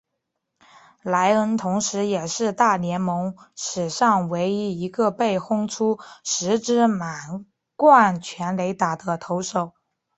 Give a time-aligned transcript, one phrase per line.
[1.03, 9.75] 莱恩同时也是大联盟史上唯一一个被轰出十支满贯全垒打的投手。